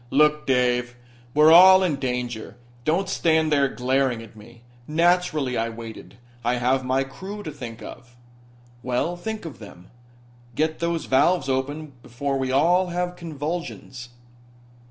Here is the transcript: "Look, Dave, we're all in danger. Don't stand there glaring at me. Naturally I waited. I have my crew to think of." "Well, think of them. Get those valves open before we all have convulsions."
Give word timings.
"Look, 0.09 0.47
Dave, 0.47 0.95
we're 1.35 1.51
all 1.51 1.83
in 1.83 1.97
danger. 1.97 2.55
Don't 2.85 3.07
stand 3.07 3.51
there 3.51 3.67
glaring 3.69 4.23
at 4.23 4.35
me. 4.35 4.63
Naturally 4.87 5.55
I 5.55 5.69
waited. 5.69 6.17
I 6.43 6.55
have 6.55 6.83
my 6.83 7.03
crew 7.03 7.43
to 7.43 7.51
think 7.51 7.83
of." 7.83 8.15
"Well, 8.81 9.15
think 9.15 9.45
of 9.45 9.59
them. 9.59 9.91
Get 10.55 10.79
those 10.79 11.05
valves 11.05 11.49
open 11.49 11.93
before 12.01 12.39
we 12.39 12.51
all 12.51 12.87
have 12.87 13.15
convulsions." 13.15 14.09